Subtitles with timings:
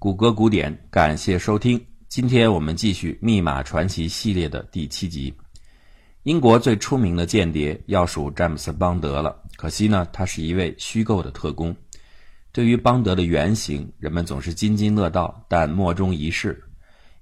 [0.00, 1.84] 谷歌古典，感谢收听。
[2.06, 5.34] 今天我们继续《密码传奇》系列的第七集。
[6.22, 11.74] 英国最出名的间谍要数詹姆斯·邦德了，可惜呢，他是一位虚构的特工。
[12.52, 16.62] 对于邦德的原型，人们总是津津乐道，但莫衷一是。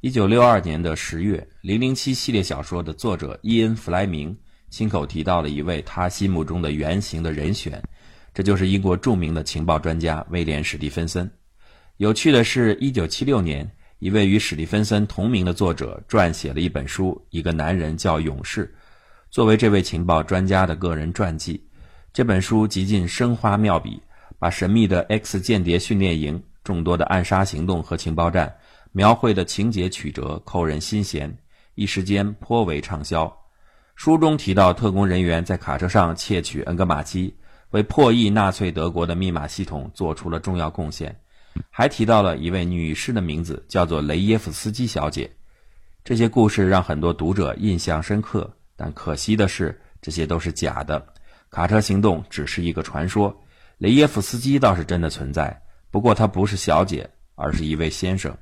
[0.02, 4.36] 一九六二年的十月，《零零七》系列小说的作者伊恩·弗莱明
[4.68, 7.82] 亲口提到了一位他心目中的原型的人选，
[8.34, 11.30] 这就是英国著名的情报专家威廉·史蒂芬森。
[11.98, 13.66] 有趣的是，一九七六年，
[14.00, 18.66] 一位与史蒂芬森同名的作者撰写了一本书，《一个男人叫勇士》，
[19.30, 21.66] 作为这位情报专家的个人传记。
[22.12, 23.98] 这本书极尽生花妙笔，
[24.38, 28.54] 把神秘的 X 间谍训练营、众多的暗杀行动和情报站
[28.92, 31.34] 描绘的情节曲折，扣人心弦，
[31.76, 33.34] 一时间颇为畅销。
[33.94, 37.34] 书中提到，特工人员在卡车上窃取恩格玛机，
[37.70, 41.18] 为破译纳粹德国的密码系统做出了重要贡献。
[41.70, 45.30] 还提到了一位女士的名字，叫做雷耶夫斯基小姐。
[46.04, 51.04] 这些故事让很多读者印象深刻，但可惜的是，这些都是假的。
[51.50, 53.34] 卡车行动只是一个传说，
[53.78, 55.62] 雷耶夫斯基倒是真的存在。
[55.90, 58.36] 不过他不是小姐，而是一位先生。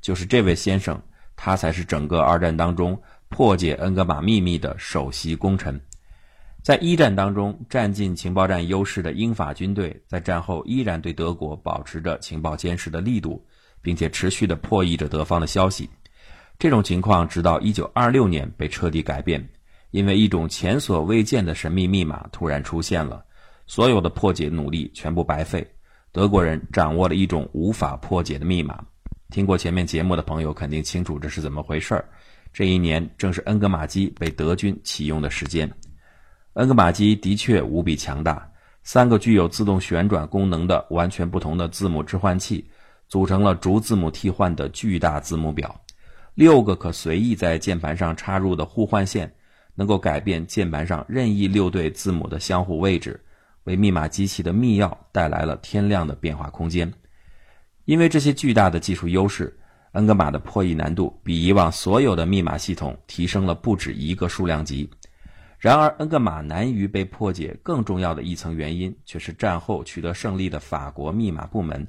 [0.00, 1.00] 就是这位先生，
[1.36, 5.80] 他才是整个二战当中破解恩格玛秘密的首席功臣。
[6.66, 13.40] 在一战当中，占尽情报战优势的英法军队，在战后依然对德国保持着情报监视的力度，
[13.80, 15.88] 并且持续的破译着德方的消息。
[16.58, 19.48] 这种情况直到1926年被彻底改变，
[19.92, 23.24] 因为一种前所未见的神秘密码突然出现了，
[23.68, 25.64] 所有的破解努力全部白费。
[26.10, 28.84] 德国人掌握了一种无法破解的密码。
[29.30, 32.04] 听过前面节目的朋友肯定清楚这是怎么回事儿。
[32.52, 35.72] 这一年正是恩格玛机被德军启用的时间。
[36.56, 38.50] 恩格玛机的确无比强大，
[38.82, 42.66] 三个具有自动旋转功能的完全不同的字母置换器，
[43.08, 45.68] 组成了逐字母替换的巨大字母表；
[46.34, 49.30] 六个可随意在键盘上插入的互换线，
[49.74, 53.22] 能够改变键盘上任意六对字母的相互位置，
[53.64, 56.90] 为密码机器的密钥带来了天量的变化空间。
[57.84, 59.54] 因为这些巨大的技术优势，
[59.92, 64.88] 恩格玛的破译难度比以往所有的密码系统提升了不止一个数量级。
[65.66, 71.84] 然而，恩格玛难于被破解，更重要的一层原因，却是战后取得胜利的法国密码部门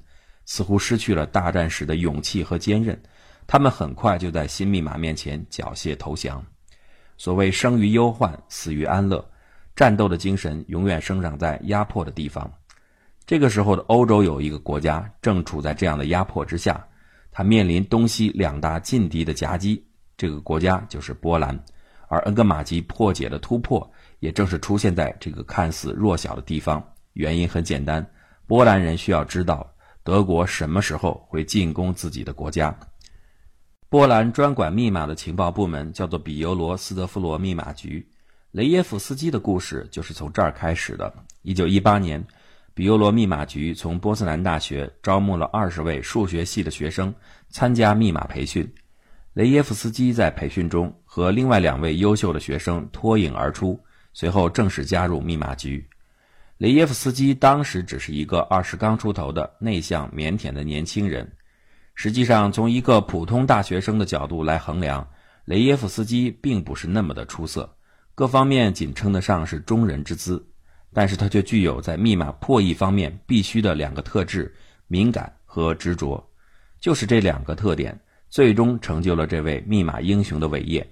[0.46, 3.00] 似乎失去了大战时的勇气和坚韧，
[3.46, 6.44] 他们很快就在新密码面前缴械投降。
[7.20, 9.24] 所谓生于忧患，死于安乐，
[9.76, 12.52] 战斗的精神永远生长在压迫的地方。
[13.28, 16.84] 这个时候的欧洲有一个国家正处在这样的压迫之下，
[17.32, 19.86] 它面临东西两大劲敌的夹击，
[20.18, 21.56] 这个国家就是波兰。
[22.08, 26.84] 而恩格玛机破解的突破，也正是出现在这个看似弱小的地方。
[27.14, 28.06] 原因很简单，
[28.46, 32.78] 波兰人需要知道德国什么时候会进攻自己的国家。
[33.90, 38.08] 波兰专管密码的情报部门叫做比尤罗斯德夫罗密码局。
[38.52, 41.14] 雷耶夫斯基的故事就是从这儿开始的。
[41.42, 42.26] 一九一八年，
[42.74, 47.14] 比尤罗密码局从波斯南大学招募了二十位数学系的学生
[47.50, 48.74] 参加密码培训。
[49.34, 53.84] 雷耶夫斯基在培训中和另外两位优秀的学生脱颖而出，
[54.14, 55.84] 随后正式加入密码局。
[56.60, 61.28] 雷耶夫斯基当时只是一个二十刚出头的内向腼腆的年轻人。
[61.96, 65.08] 实际上，从一个普通大学生的角度来衡量，
[65.46, 67.68] 雷耶夫斯基并不是那么的出色，
[68.14, 70.48] 各方面仅称得上是中人之资。
[70.94, 74.54] 但是他却具有在密码破译方面必须的两个特质：
[74.86, 76.24] 敏感和执着。
[76.80, 78.00] 就是这两个特点。
[78.30, 80.86] 最终成就了这位密码英雄的伟业。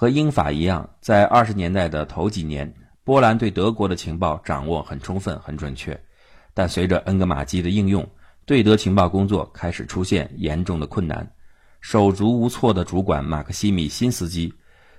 [0.00, 2.74] 和英法一样，在二十年代的头几年，
[3.04, 5.94] 波兰对德国的情报掌握很充分、很准确。
[6.54, 8.08] 但随着恩格玛机的应用，
[8.46, 11.30] 对德情报工作开始出现严重的困难。
[11.82, 14.50] 手足无措的主管马克西米辛斯基，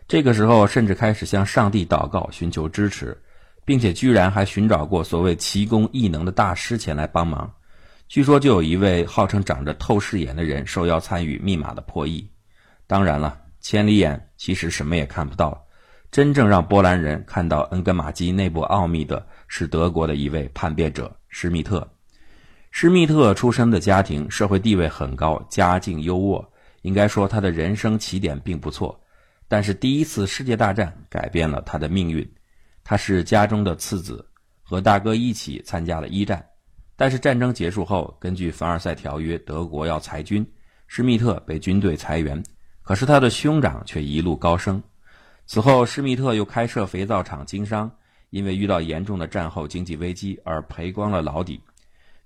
[0.08, 3.20] 这个时候甚至开始向上帝祷告，寻求支持，
[3.66, 7.52] 并且居然还寻找过所谓奇功异能的大师前来帮忙。
[8.08, 12.30] 据说，就有一位号称长着透视眼的人受邀参与密码的破译。
[12.86, 15.66] 当然了，千里眼其实什么也看不到。
[16.12, 21.90] 真正让波兰人看到恩格玛机内部奥秘的是德国的一位叛变者施密特。
[22.72, 26.46] 施密特出生的家庭社会地位很高，家境优渥，
[26.82, 29.00] 应该说他的人生起点并不错。
[29.48, 32.30] 但是第一次世界大战改变了他的命运。
[32.84, 34.26] 他是家中的次子，
[34.64, 36.46] 和大哥一起参加了一战。
[36.96, 40.46] 但是战争结束后，根据凡尔赛条约，德国要裁军，
[40.88, 42.42] 施密特被军队裁员。
[42.84, 44.82] 可是他的兄长却一路高升。
[45.46, 47.92] 此后，施密特又开设肥皂厂经商，
[48.30, 51.62] 因为遇到严重的战后经济危机而赔光了老底。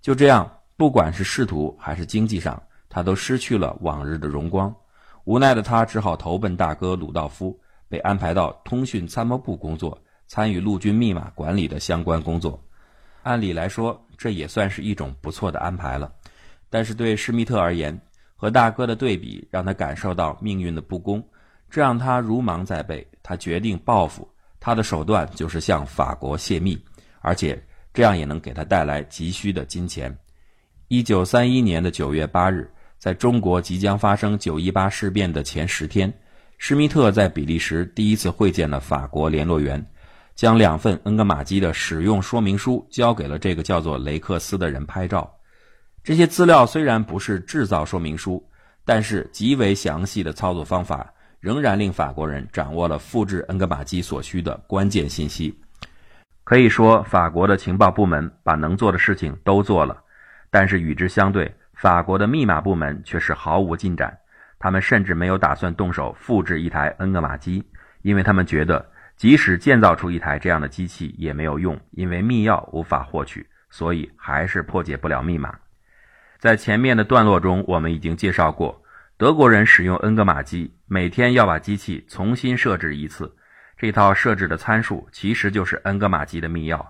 [0.02, 4.74] 就这样，不管是仕途还是经济上，他都失去了往日的荣光。
[5.24, 7.60] 无奈的他只好投奔大哥鲁道夫，
[7.90, 9.98] 被安排到通讯参谋部工作，
[10.28, 12.64] 参与陆军密码管理的相关工作。
[13.24, 16.14] 按理来说，这也算是一种不错的安排了。
[16.70, 18.00] 但是对施密特而言，
[18.36, 21.24] 和大哥的对比让他感受到命运的不公，
[21.70, 23.06] 这让他如芒在背。
[23.24, 24.28] 他决定报复，
[24.60, 26.78] 他的手段就是向法国泄密，
[27.22, 27.62] 而且
[27.94, 30.16] 这样也能给他带来急需的金钱。
[30.88, 32.72] 一九三一年的九月八日。
[32.98, 36.12] 在中国即将发生九一八事变的前十天，
[36.58, 39.86] 施密特在比利时第一次会见了法国联络员，
[40.34, 45.32] 将两份恩格玛机的使用说明书交给了这个叫做雷克斯的人拍照。
[46.06, 48.48] 这些资料虽然不是制造说明书，
[48.86, 55.60] 但是极为详细的操作方法仍然令法国人掌握了复制恩格玛机所需的关键信息。
[56.44, 60.00] 可以说，法国的情报部门把能做的事情都做了，
[60.52, 61.52] 但是与之相对。
[61.74, 64.16] 法国的密码部门却是毫无进展，
[64.60, 67.66] 他们甚至没有打算动手复制一台恩格玛机，
[68.04, 68.88] 因为他们觉得
[69.18, 75.58] 即使建造出一台这样的机器也没有用，因为密钥无法获取，所以还是破解不了密码。
[76.46, 78.80] 在前面的段落中，我们已经介绍过，
[79.18, 83.36] 德国人使用恩格玛机，每天要把机器重新设置一次，
[83.76, 86.86] 这套设置的参数其实就是恩格玛机的密钥。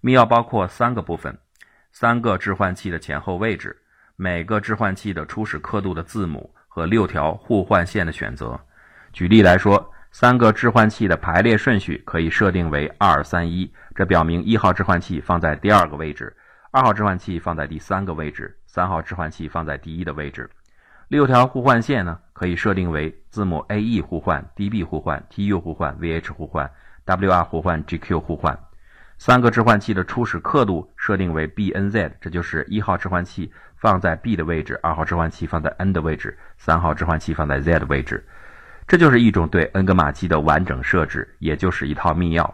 [0.00, 1.36] 密钥包括三个部分：
[1.90, 3.76] 三个置换器的前后位置。
[4.14, 8.60] 每个置换器的初始刻度的字母和六条互换线的选择。
[9.12, 16.32] 举例来说，三个置换器的排列顺序可以设定为二三一，这表明一号置换器放在第二个位置，
[16.70, 20.48] 二号置换器放在第三个位置，三号置换器放在第一的位置。
[21.08, 26.70] 六条互换线呢，可以设定为字母 A E 互换、D B 互换、T U 互换、V H 互换、
[27.04, 28.58] W R 互换、G Q 互换。
[29.18, 33.52] 三个置换器的初始刻度设定为 B N Z，这就是一号置换器。
[33.76, 38.26] 放在 B 的位置，二号置换器放在 N 的位置，三号置换器放在 Z 的位置，
[38.86, 42.48] 这就是一种对恩格玛机的完整设置，也就是一套密钥。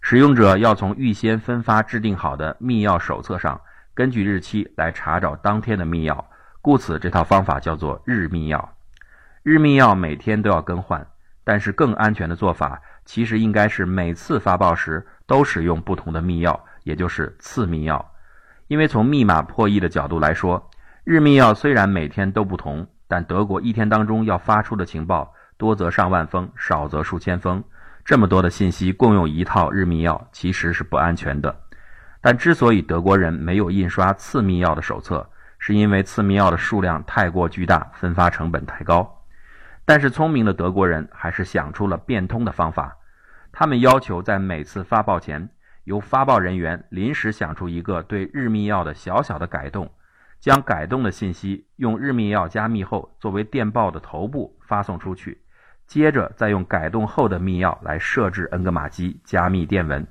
[0.00, 3.60] 使用者要从预先分发制定好的密钥手册上，
[3.94, 6.24] 根据日期来查找当天的密钥，
[6.62, 8.62] 故此这套方法叫做日密钥。
[9.42, 11.06] 日密钥每天都要更换，
[11.44, 18.04] 但是更安全的做法其实应该是每次发报时都使用不同的密钥，也就是次密钥。
[18.68, 20.70] 因为从密码破译的角度来说，
[21.04, 27.64] 日密钥虽然每天都不同，但德国一天当中要发出的情报多则上万封，少则数千封，
[28.04, 31.54] 这么多的信息共用一套日密钥其实是不安全的。
[32.20, 35.28] 但之所以德国人没有印刷次密钥的手册，
[35.58, 39.24] 是因为次密钥的数量太过巨大，分发成本太高。
[39.84, 42.96] 但是聪明的德国人还是想出了变通的方法，
[43.50, 45.48] 他们要求在每次发报前。
[45.84, 49.90] 由发报人员临时想出一个对日密钥的小小的改动，
[50.38, 55.40] 将改动的信息用日密钥加密后作为电报的头部发送出去，
[55.86, 60.06] 接着再用改动后的密钥来设置恩格玛机加密电文，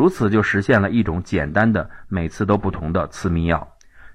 [0.00, 3.62] 如此就实现了一种简单的每次都不同的次密钥。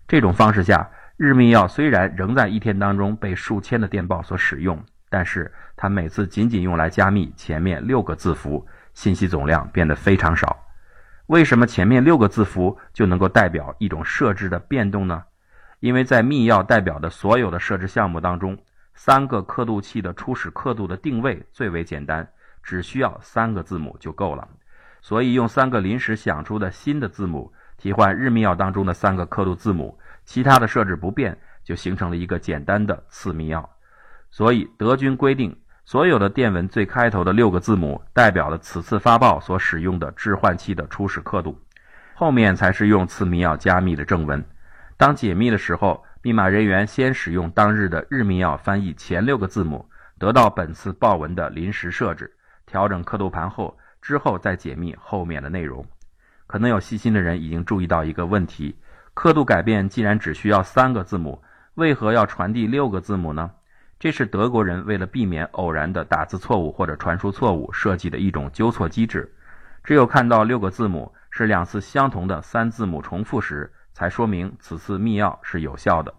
[0.07, 8.65] 这种方式下，日密钥虽然仍在一天当中被数千的电报所使用，但是它每次仅仅用来加密前面六个字符，
[8.95, 10.57] 信息总量变得非常少。
[11.27, 15.21] 为什么前面六个字符就能够代表一种设置的变动呢？
[15.81, 18.57] 因为在密钥代表的所有的设置项目当中，
[18.95, 22.27] 三个刻度器的初始刻度的定位最为简单，
[22.63, 24.47] 只需要三个字母就够了。
[25.05, 33.63] 所以用三个临时想出的新的字母替换日密钥当中的三个刻度字母，其他的设置不变，就形成了一个简单的次密钥。
[34.31, 35.55] 所以德军规定。
[35.85, 41.55] 所有的电文最开头的六个字母代表了此次发报所使用的置换器的初始刻度，
[42.15, 44.43] 后面才是用次密钥加密的正文。
[44.97, 52.35] 当解密的时候，密码人员先使用当日的日密钥翻译前六个字母，得到本次报文的临时设置，
[52.65, 55.83] 调整刻度盘后，之后再解密后面的内容。
[56.45, 58.75] 可能有细心的人已经注意到一个问题：
[59.15, 61.41] 刻度改变既然只需要三个字母，
[61.73, 63.49] 为何要传递六个字母呢？
[63.97, 69.33] 这是德国人为了避免偶然的打字错误或者传输错误设计的一种纠错机制。
[69.83, 76.13] 只有看到六个字母是两次相同的三字母重复时，才说明此次密钥是有效的。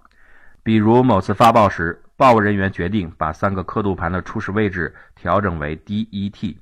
[0.65, 6.57] 比如某次发报时，报务人员决定把三个刻度盘的初始位置调整为 DET，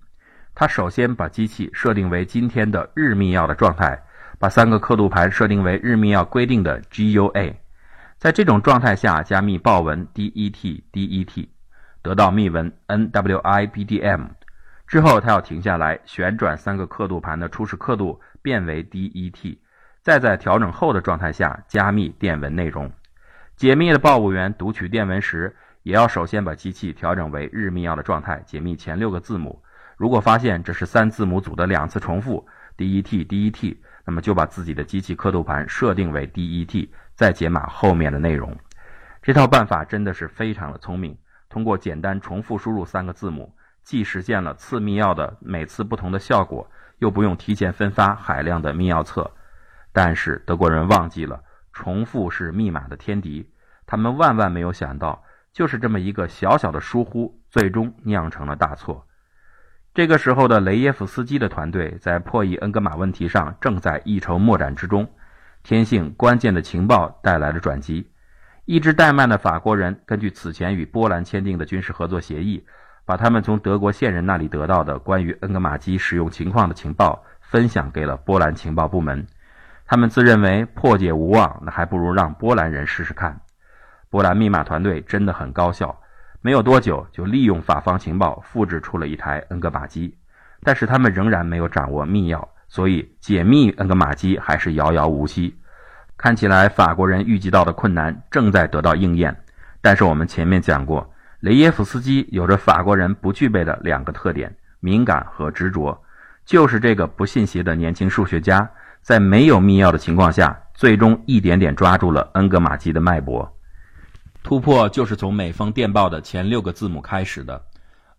[0.55, 4.01] 他首先把机器设定为今天的日密钥的状态，
[4.39, 7.55] 把三个刻度盘设定为日密钥规定的 GUA。
[8.19, 10.31] 在这种状态下加密报文 det
[10.93, 11.49] det，
[12.03, 14.29] 得到密文 nwibdm
[14.87, 19.59] 之后，他要停下来旋转三个刻度盘的初始刻度变为 det，
[20.03, 22.93] 再在调整后的状态下加密电文内容。
[23.57, 29.61] 解密的报务员读取电文时，也要首先把机器调整为日密钥的状态，解密前六个字母。
[29.97, 32.47] 如果发现这是三字母组的两次重复
[32.77, 38.57] ，D E T D E T，那么就把自己的机器刻度盘设定为 D E T，再解码后面的内容。
[39.23, 41.17] 这套办法真的是非常的聪明。
[41.49, 49.31] 通过简单重复输入三个字母，既实现了次密钥的每次不同的效果，又不用提前分发海量的密钥册。
[49.93, 51.41] 但是德国人忘记了，
[51.73, 53.49] 重复是密码的天敌。
[53.87, 55.23] 他们万万没有想到，
[55.53, 59.07] 就是这么一个小小的疏忽，最终酿成了大错。
[59.95, 65.09] 这个时候的雷耶夫斯基的团队在破译恩格玛问题上正在一筹莫展之中。
[65.63, 68.11] 天性关键的情报带来了转机。
[68.65, 72.67] 一直怠慢的法国人根据此前与波兰签订的军事合作协议，
[73.05, 79.25] 把他们从德国线人那里得到的关于恩格玛机使用情况的情报分享给了波兰情报部门。
[79.87, 83.41] 他们自认为破解无望，那还不如让波兰人试试看。
[84.11, 86.01] 波兰密码团队真的很高效。
[86.45, 90.15] 没有多久，就利用法方情报复制出了一台恩格玛机，
[90.63, 95.59] 但是他们仍然没有掌握密钥，所以解密恩格玛机还是遥遥无期。
[96.19, 99.35] 看起来法国人预计到的困难正在得到应验，
[99.81, 101.11] 但是我们前面讲过，
[101.41, 105.99] 雷耶夫斯基有着法国人不具备的两个特点：敏感和执着。
[106.45, 108.69] 就是这个不信邪的年轻数学家，
[109.01, 113.51] 在没有密钥的情况下，最终一点点抓住了恩格玛机的脉搏。
[114.45, 117.65] 突破就是从每封电报的前六个字母开始的。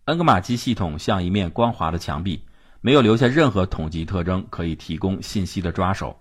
[0.06, 2.42] 恩格玛机系统像一面光滑的墙壁，
[2.80, 6.18] 没有留下任何统计特征可以提供信息的抓手。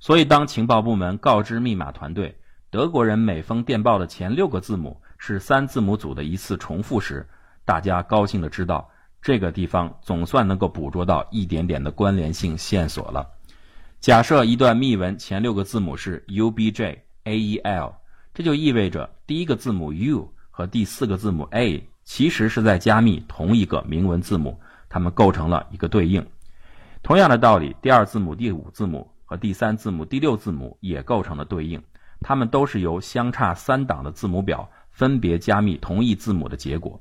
[0.00, 2.34] 所以，当情报部门告知密码团队
[2.70, 7.28] 德国人每封电报的前六个字母是三字母组的一次重复时，
[7.66, 8.88] 大家高兴地知道
[9.20, 13.28] 这个地方总算能够捕捉到一点点的关联性线索了。
[14.00, 17.94] 假设一段密文前六个字母是 U B J A E L。
[18.34, 26.26] 这就意味着第一个字母 U 和第四个字母 A 其实是在加密同一个明文字母，它们构成了一个对应。
[27.02, 31.80] 同样的道理，第二字母、第五字母和第三字母、第六字母也构成了对应，
[32.20, 37.00] 它们都是由相差三档的字母表分别加密同一字母的结果。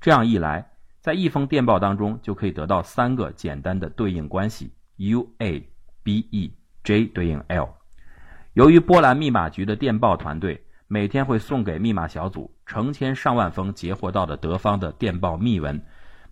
[0.00, 5.68] 这样一来，在一封电报当中就可以得到三个简单的对应关系：U A
[6.04, 6.52] B E
[6.84, 7.79] J 对应 L。
[8.54, 15.80] 由于波兰密码局的电报团队每天会送给密码小组成千上万封截获到的德方的电报密文，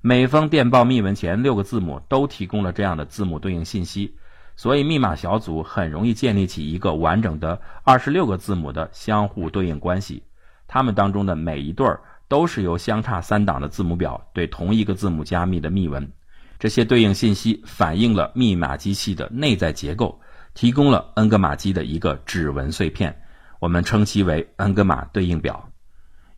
[0.00, 4.16] 每封电报密文前六个字母都提供了这样的字母对应信息，
[4.56, 10.25] 所以密码小组很容易建立起一个完整的二十六个字母的相互对应关系。
[10.66, 16.10] 它们当中的每一对儿都是由相差三档的字母表对同一个字母加密的密文，
[16.58, 20.20] 这些对应信息反映了密码机器的内在结构。
[20.58, 23.22] 提供了恩格玛机的一个指纹碎片，
[23.60, 25.68] 我们称其为恩格玛对应表。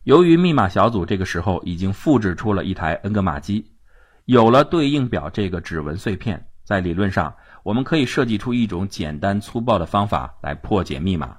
[0.03, 3.71] 由于密码小组这个时候已经复制出了一台恩格玛机，
[4.25, 11.37] 有了对应表这个指纹碎片，在理论上我们可以设计出一种简单粗暴的方法来破解密码，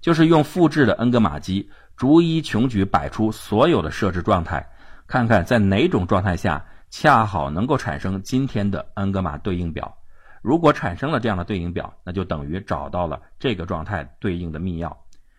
[0.00, 4.64] 就是用复制的恩格玛机逐一穷举摆出所有的设置状态，
[5.08, 9.96] 看看在哪种状态下恰好能够产生今天的恩格玛对应表。
[10.42, 14.94] 如果产生了这样的对应表，那就等于找到了这个状态对应的密钥。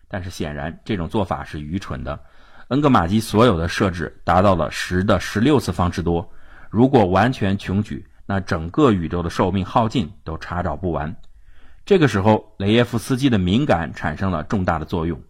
[0.08, 2.20] 但是显然这种做法是愚蠢的。
[2.68, 6.30] 恩格玛机所有的设置达到了十的十六次方之多，
[6.70, 11.14] 如果完全穷举，那整个宇宙的寿命耗尽都查找不完。
[11.84, 15.20] 这个时候，雷耶夫斯基的敏感产生了重大的作用。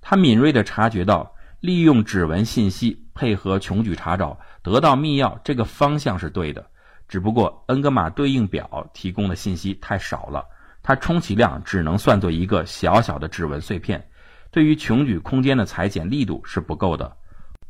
[0.00, 6.64] 他敏锐地察觉到，利用指纹信息配合穷举查找得到密钥这个方向是对的。
[7.08, 10.44] 只不过恩格玛对应表提供的信息太少了，
[10.82, 14.08] 它充其量只能算作一个小小的指纹碎片，
[14.50, 17.16] 对于穷举空间的裁剪力度是不够的。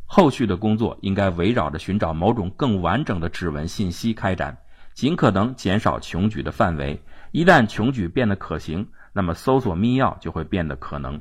[0.06, 4.58] 后续的工作应该围绕着寻找某种更完整的指纹信息开展，
[4.92, 7.00] 尽可能减少穷举的范围。
[7.30, 11.20] 一旦穷举变得可行，那么搜索密钥就会变得可能。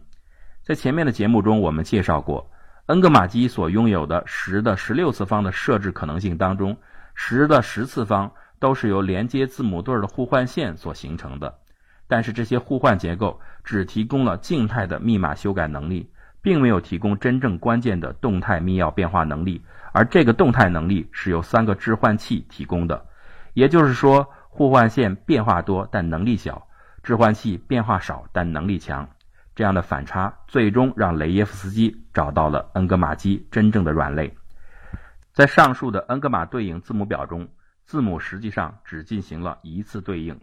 [0.64, 2.50] 在前面的节目中，我们介绍过，
[2.88, 6.78] 恩格玛机所拥有的十的十六次方的设置可能性当中。
[7.20, 11.56] 十的十次方都是由连接字母对的互换线所形成的，
[12.08, 16.12] 但是这些互换结构只提供了静态的密码修改能力，
[16.44, 23.04] 并没有提供真正关键的动态密钥变化能力，而这个动态能力是由三个置换器提供的。
[23.56, 26.68] 也就是说，互换线变化多但能力小，
[27.02, 29.10] 置换器变化少但能力强。
[29.56, 34.32] 这样的反差最终让雷耶夫斯基找到了恩格玛机真正的软肋。
[35.38, 37.48] 在上述的恩格玛对应字母表中，
[37.84, 40.42] 字母实际上只进行了一次对应。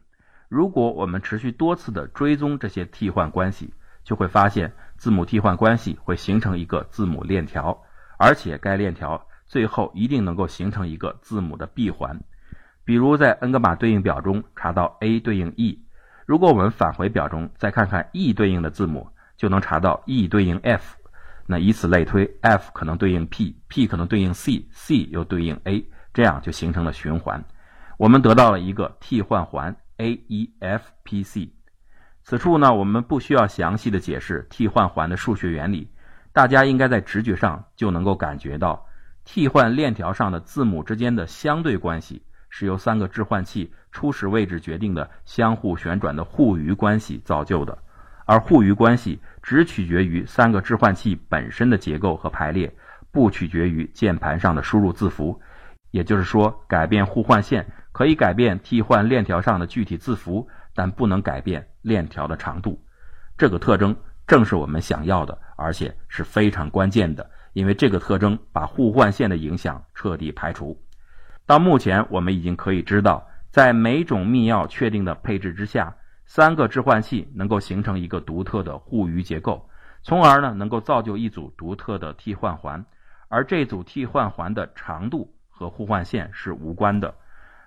[0.48, 3.74] 如果我们持续多次的追踪这些替换关系，
[4.04, 7.82] 就会发现字母替换关系会形成一个字母链条，
[8.18, 12.20] 而且该链条最后一定能够形成一个字母的闭环。
[12.84, 15.84] 比如在恩格玛对应表中查到 A 对应 E，
[16.24, 20.94] 如果我们返回表中再看看 E 对应的字母，就能查到 E 对应 F。
[21.46, 27.44] 那以此类推，F 可能对应 P，P 可能对应 C，C 又对应 A，这样就形成了循环。
[27.98, 31.50] 我们得到了一个替换环 AEFPC。
[32.22, 35.90] 此处呢，我们不需要详细的解释替换环的数学原理，
[36.32, 38.86] 大家应该在直觉上就能够感觉到，
[39.24, 47.76] 替换链条上的字母之间的相对关系是由三个置换器初始位置决定的相互旋转的互余关系造就的。
[48.26, 52.72] 而互余关系只取决于三个置换器本身的结构和排列，
[53.12, 55.40] 不取决于键盘上的输入字符。
[55.90, 62.82] 也就是说，改变互换线可以改变替换链条上的具体字符，但不能改变链条的长度。
[63.36, 63.94] 这个特征
[64.26, 70.80] 正是我们想要的，而且是非常关键的，因为这个特征把互换线的影响彻底排除。
[71.46, 75.94] 到目前，我们已经可以知道，在每种密钥确定的配置之下。
[76.26, 79.68] 三个置换器能够形成一个独特的互余结构，
[80.02, 82.84] 从而呢能够造就一组独特的替换环，
[83.28, 87.14] 而这组替换环的长度和互换线是无关的。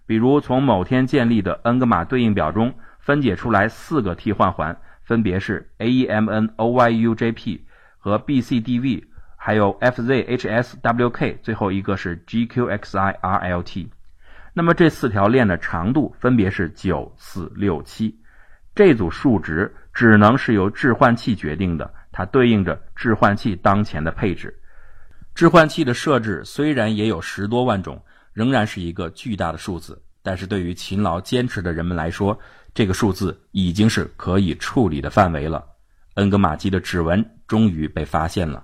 [0.06, 7.66] 比如从某天建立的恩格玛对应表中分解出来四个替换环，分别是 A E M N O Y U J P
[7.98, 9.06] 和 B C D V，
[9.38, 13.92] 还有 F Z H S W K，最后一个是 G Q X I R L T。
[14.54, 18.18] 那么这四条链的长度分别是九、四、六、七。
[18.78, 24.56] 这组数值只能是由置换器决定的，它对应着置换器当前的配置。
[25.34, 28.00] 置换器的设置虽然也有十多万种，
[28.34, 30.00] 仍然是一个巨大的数字。
[30.22, 32.40] 但是对于勤劳坚持的人们来说，
[32.76, 35.66] 这个数字已经是可以处理的范围了。
[36.14, 38.64] 恩格玛机的指纹终于被发现了。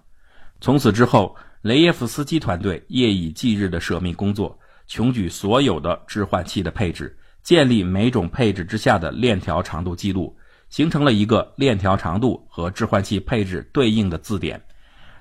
[0.62, 7.18] 从此之后，雷耶夫斯基团队夜以继日的舍命工作，穷举所有的置换器的配置。
[7.44, 10.36] 建立每种配置之下的链条长度记录，
[10.70, 14.62] 形成了一个链条长度和置换器配置对应的字典。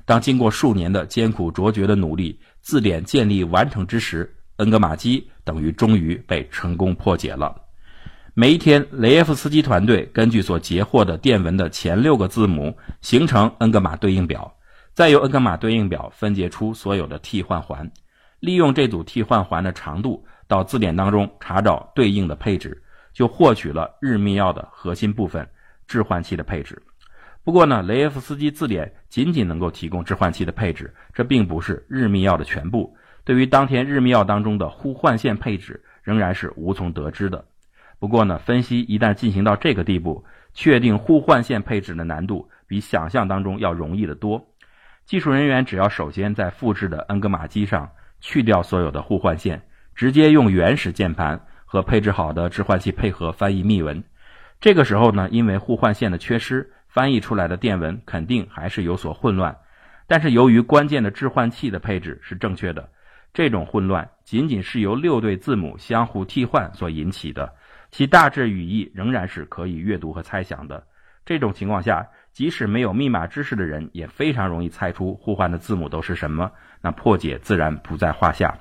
[0.05, 7.55] 当经过数年的艰苦卓绝的努力，字典建立完成之时，恩格玛机等于终于被成功破解了。
[8.35, 14.55] 每一天，雷耶夫斯基团队根据所截获的电文的前六个字母，形成恩格玛对应表，
[14.95, 17.91] 再由恩格玛对应表分解出所有的替换环，
[18.41, 20.25] 利用这组替换环的长度。
[20.53, 22.83] 到字典当中查找对应的配置，
[23.15, 25.49] 就获取了日密钥的核心部分
[25.87, 26.83] 置换器的配置。
[27.43, 32.95] 不过呢，雷耶夫斯基字典仅仅能够提供置换器的配置，这并不是日密钥的全部。
[33.25, 37.43] 对于当天日密钥当中的互换线配置，仍然是无从得知的。
[37.99, 44.47] 不过呢，分析一旦进行到这个地步，确定互换线配置的难度比想象当中要容易得多。
[45.07, 49.63] 技术人员只要首先在复制的恩格玛机上去掉所有的互换线。
[49.95, 54.03] 直接用原始键盘和配置好的置换器配合翻译密文，
[54.61, 59.57] 这个时候呢，因为互换线的缺失，翻译出来的电文肯定还是有所混乱。
[60.07, 62.89] 但是由于关键的置换器的配置是正确的，
[63.33, 67.55] 这种混乱仅仅是由六对字母相互替换所引起的，
[67.91, 70.85] 其大致语义仍然是可以阅读和猜想的。
[71.25, 76.51] 这种情况下，即使没有密码知识的人也非常容易猜出互换的字母都是什么，
[76.83, 78.59] 那破解自然不在话下。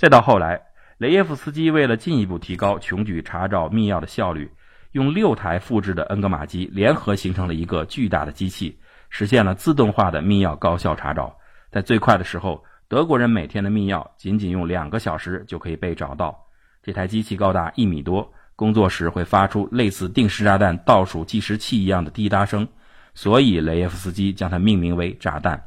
[0.00, 0.58] 再到后来，
[0.96, 4.50] 雷耶夫斯基为了进一步提高穷举查找密钥的效率，
[4.92, 8.78] 用六台复制的恩格玛机联合形成了一个巨大的机器，
[9.10, 11.36] 实现了自动化的密钥高效查找。
[11.70, 16.34] 在最快的时候，德国人每天的密钥仅仅用两个小时就可以被找到。
[16.82, 22.66] 这台机器高达一米多，工作时会发出类似定时炸弹倒数计时器一样的滴答声，
[23.12, 25.62] 所以雷耶夫斯基将它命名为“炸弹”。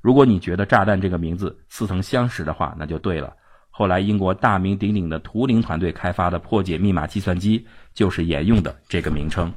[0.00, 3.30] 如果你觉得“炸弹”这个名字似曾相识的话，那就对了。
[3.76, 9.52] 后来，英国大名鼎鼎的图灵团队开发的破解密码计算机就是沿用的这个名称。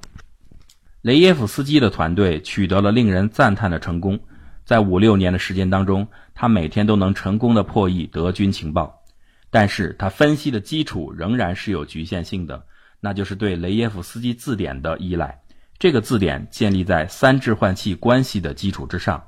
[1.03, 4.19] 雷耶夫斯基的团队取得了令人赞叹的成功，
[4.65, 9.03] 在五六年的时间当中，他每天都能成功的破译德军情报。
[9.51, 12.65] 但是他分析的基础仍然是有局限性的，
[12.99, 15.39] 那就是对雷耶夫斯基字典的依赖。
[15.77, 19.23] 这个字典建立在三置换器关系的基础之上，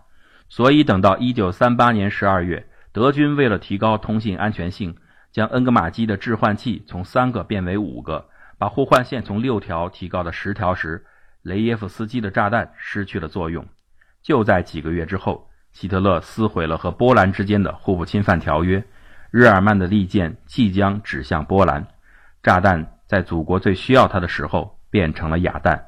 [0.49, 2.65] 所以等到一九三八年十二月。
[2.91, 4.95] 德军为了提高通信安全性，
[5.31, 11.05] 将恩格玛机的置换器从三个变为五个，把互换线从六条提高到十条时，
[11.43, 13.65] 雷耶夫斯基的炸弹失去了作用。
[14.21, 18.83] 就在几个月之后，希特勒撕毁了和波兰之间的互不侵犯条约，
[19.29, 21.87] 日耳曼的利剑即将指向波兰，
[22.41, 25.85] 炸弹在祖国最需要它的时候变成了哑弹。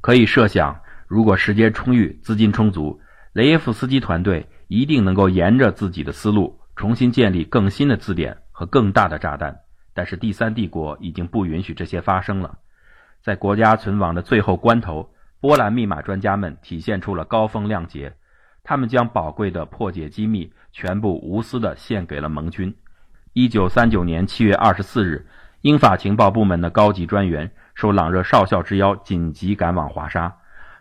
[0.00, 3.00] 可以设想，如果时间充裕、资金充足，
[3.32, 9.56] 雷耶夫斯基团队一定能够沿着自己的思路，重新建立更新的字典和更大的炸弹。
[9.94, 12.58] 但是第三帝国已经不允许这些发生了。
[13.22, 18.14] 在国家存亡的最后关头，波兰密码专家们体现出了高风亮节，
[18.62, 22.74] 他们将宝贵的破解机密全部无私地献给了盟军。
[23.32, 25.26] 一九三九年七月二十四日，
[25.62, 30.36] 英法情报部门的高级专员受朗热少校之邀，紧急赶往华沙。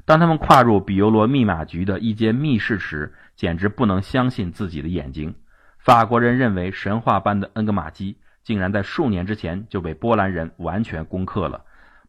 [0.06, 5.36] 当他们跨入比尤罗密码局的一间密室时，简直不能相信自己的眼睛。
[5.78, 11.64] 法国人认为神话般的恩格玛机竟然在数年之前就被波兰人完全攻克了。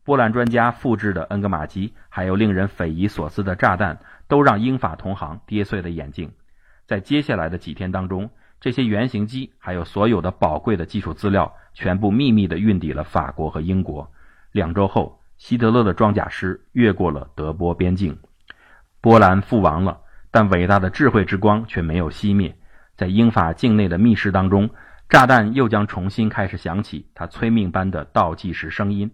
[0.05, 6.31] 波兰专家复制的恩格玛机，还有令人匪夷所思的炸弹，都让英法同行跌碎了眼镜。
[6.87, 14.11] 在接下来的几天当中，这些原型机还有所有的宝贵的技术资料，全部秘密地运抵了法国和英国。
[14.53, 15.21] 两周后。
[15.39, 18.19] 希特勒的装甲师越过了德波边境，
[19.03, 20.01] 波兰覆亡了，
[20.37, 22.55] 但伟大的智慧之光却没有熄灭。
[22.95, 24.69] 在英法境内的密室当中，
[25.09, 29.11] 炸弹又将重新开始响起，它催命般的倒计时声音。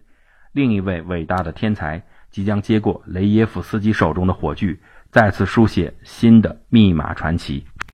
[0.51, 4.77] 另一位伟大的天才即将接过雷耶夫斯基手中的火炬，
[5.13, 7.65] 再次书写新的密码传奇。